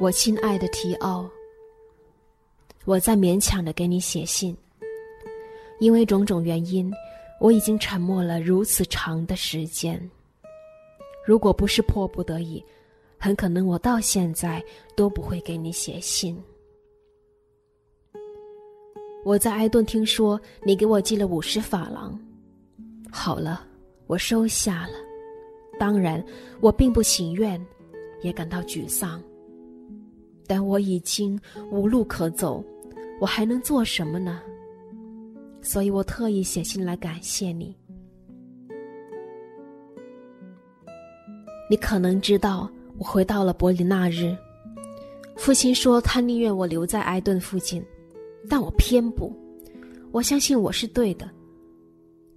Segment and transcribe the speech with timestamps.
[0.00, 1.30] 我亲爱的提奥，
[2.84, 4.54] 我在勉强的给你写信，
[5.78, 6.92] 因为种种原因，
[7.40, 10.10] 我已经沉默了如此长的时间。
[11.24, 12.62] 如果不是迫不得已，
[13.18, 14.62] 很可能我到现在
[14.96, 16.36] 都不会给你写信。
[19.24, 22.18] 我在埃顿听说你给我寄了五十法郎，
[23.12, 23.64] 好了，
[24.08, 24.94] 我收下了。
[25.78, 26.22] 当然，
[26.60, 27.64] 我并不情愿，
[28.22, 29.22] 也感到沮丧。
[30.46, 31.40] 但我已经
[31.70, 32.64] 无路可走，
[33.20, 34.40] 我还能做什么呢？
[35.62, 37.74] 所以我特意写信来感谢你。
[41.70, 44.36] 你可能知道，我回到了伯里纳日。
[45.36, 47.82] 父亲说他宁愿我留在埃顿附近，
[48.48, 49.32] 但我偏不。
[50.12, 51.28] 我相信我是对的。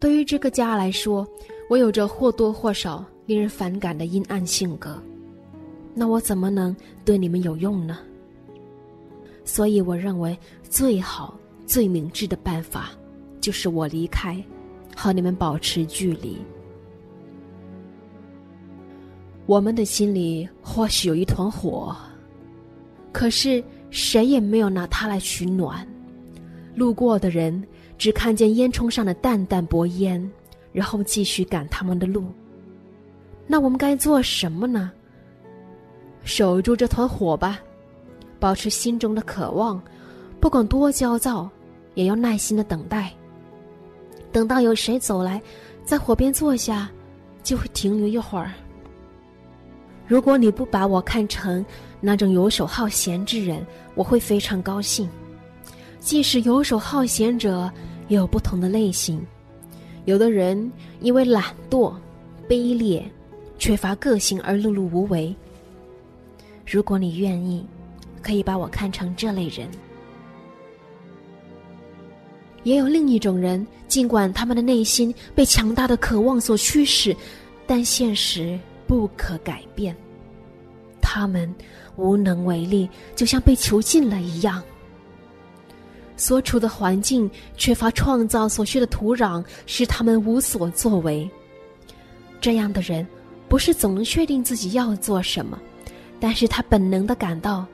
[0.00, 1.28] 对于这个家来说，
[1.68, 5.00] 我有着或多或少令人反感的阴暗性格。
[5.94, 6.74] 那我怎么能
[7.04, 7.98] 对你们有用呢？
[9.44, 12.90] 所以我认为最好、最明智的办法，
[13.40, 14.42] 就是我离开，
[14.96, 16.38] 和你们保持距离。
[19.46, 21.96] 我们的心里或许有一团火，
[23.12, 25.84] 可是谁也没有拿它来取暖。
[26.76, 27.60] 路过的人
[27.98, 30.30] 只看见烟囱上的淡淡薄烟，
[30.72, 32.24] 然后继续赶他们的路。
[33.48, 34.92] 那我们该做什么呢？
[36.22, 37.58] 守住这团火吧，
[38.38, 39.80] 保持心中的渴望，
[40.38, 41.48] 不管多焦躁，
[41.94, 43.12] 也要耐心的等待。
[44.32, 45.40] 等到有谁走来，
[45.84, 46.88] 在火边坐下，
[47.42, 48.52] 就会停留一会儿。
[50.06, 51.64] 如果你不把我看成
[52.00, 55.08] 那种游手好闲之人，我会非常高兴。
[55.98, 57.70] 即使游手好闲者
[58.08, 59.24] 也有不同的类型，
[60.04, 61.92] 有的人因为懒惰、
[62.48, 63.04] 卑劣、
[63.58, 65.34] 缺乏个性而碌碌无为。
[66.70, 67.66] 如果你愿意，
[68.22, 69.68] 可以把我看成这类人。
[72.62, 77.16] 也有另一种人，尽管他们的内心被强大的渴望所驱使，
[77.66, 79.96] 但现实不可改变，
[81.02, 81.52] 他们
[81.96, 84.62] 无能为力，就像被囚禁了一样。
[86.16, 91.28] 所处的环境缺乏创造所需的土壤，使他们无所作为。
[92.40, 93.04] 这样的人，
[93.48, 95.58] 不是总能确定自己要做什么。
[96.20, 97.66] 但是他本能的感到，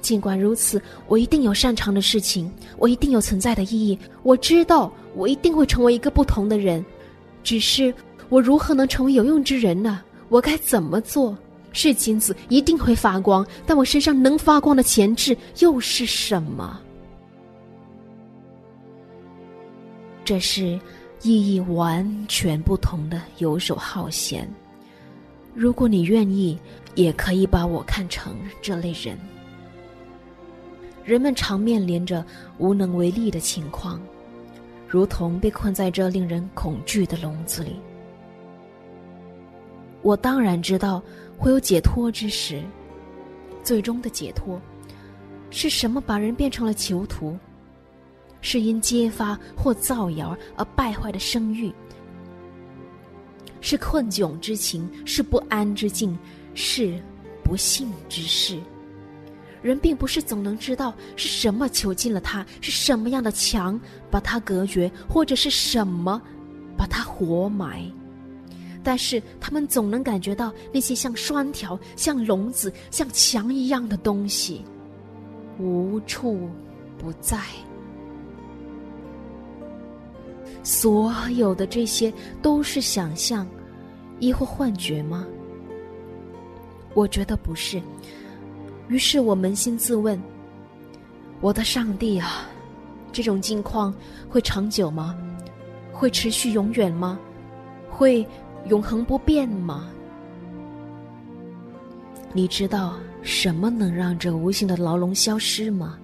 [0.00, 3.98] 尽管如此，我一定有擅长的事情，我一定有存在的意义。
[4.22, 6.82] 我知道我一定会成为一个不同的人，
[7.42, 7.92] 只是
[8.28, 10.00] 我如何能成为有用之人呢？
[10.28, 11.36] 我该怎么做？
[11.72, 16.80] 是金子一定会发光，但我身上能发光的潜质又是什么？
[20.24, 20.80] 这是
[21.22, 24.48] 意义完全不同的游手好闲。
[25.56, 26.56] 如果你愿意。
[26.96, 29.18] 也可以把我看成这类人。
[31.04, 32.24] 人们常面临着
[32.56, 34.00] 无能为力的情况，
[34.88, 37.76] 如同被困在这令人恐惧的笼子里。
[40.00, 41.02] 我当然知道
[41.36, 42.62] 会有解脱之时，
[43.62, 44.58] 最终的解脱
[45.50, 46.00] 是什么？
[46.00, 47.36] 把人变成了囚徒，
[48.40, 51.70] 是因揭发或造谣而败坏的声誉，
[53.66, 56.16] 是困窘之情，是不安之境。
[56.54, 56.98] 是
[57.44, 58.58] 不幸之事。
[59.60, 63.78] 人并不是总能知道是什么囚禁了他，是什么样的墙
[64.10, 66.22] 把他隔绝，或者是什么
[66.74, 67.84] 把他活埋。
[68.82, 74.64] 但是他们总能感觉到那些像栓条、像笼子、像墙一样的东西，
[75.58, 76.48] 无处
[76.96, 77.38] 不在。
[80.62, 82.10] 所有的这些
[82.40, 83.46] 都是想象，
[84.18, 85.26] 亦或幻觉吗？
[86.94, 87.80] 我觉得不是，
[88.88, 90.20] 于是我扪心自问：
[91.40, 92.48] 我的上帝啊，
[93.12, 93.94] 这种境况
[94.28, 95.16] 会长久吗？
[95.92, 97.18] 会持续永远吗？
[97.90, 98.26] 会
[98.68, 99.88] 永恒不变吗？
[102.32, 105.98] 你知道什么能让这无形的牢笼消失吗？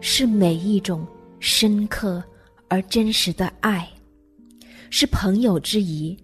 [0.00, 1.06] 是每一种
[1.40, 2.22] 深刻
[2.68, 3.88] 而真实的爱，
[4.90, 6.18] 是朋友之谊，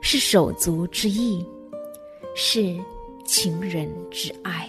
[0.00, 1.44] 是手足之意，
[2.34, 2.76] 是。
[3.26, 4.68] 情人之爱，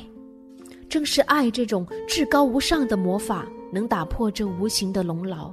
[0.88, 5.52] 正是爱这种至高无上的魔法，能打破这无形的笼牢。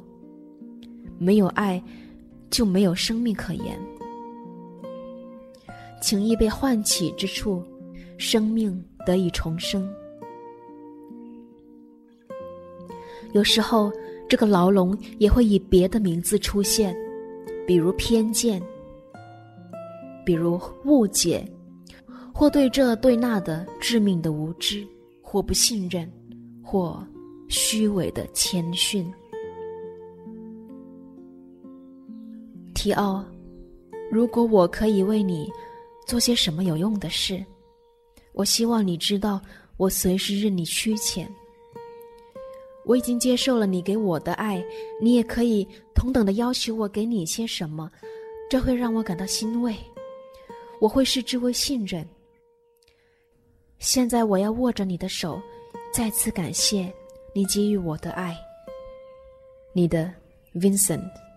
[1.16, 1.82] 没有爱，
[2.50, 3.80] 就没有生命可言。
[6.02, 7.62] 情意被唤起之处，
[8.19, 9.90] 生命得以重生。
[13.32, 13.90] 有时候，
[14.28, 16.94] 这个牢笼也会以别的名字出现，
[17.66, 18.62] 比如偏见，
[20.28, 21.42] 比如误解。
[22.34, 24.86] 或对这对那的致命的无知，
[25.22, 26.06] 或不信任，
[26.62, 27.02] 或
[27.48, 29.10] 虚伪的谦逊。
[32.75, 33.25] 提奥，
[34.12, 35.50] 如果我可以为你
[36.06, 37.42] 做些什么有用的事，
[38.34, 39.40] 我希望你知道，
[39.78, 41.26] 我随时任你驱遣。
[42.84, 44.62] 我已经接受了你给我的爱，
[45.00, 47.90] 你也可以同等的要求我给你些什么，
[48.48, 49.75] 这会让我感到欣慰。
[50.80, 52.06] 我会视之为信任。
[53.78, 55.40] 现在我要握着你的手，
[55.92, 56.92] 再次感谢
[57.34, 58.36] 你给予我的爱。
[59.72, 60.12] 你的
[60.54, 61.27] Vincent。